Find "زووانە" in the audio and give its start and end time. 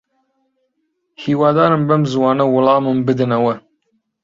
2.11-2.45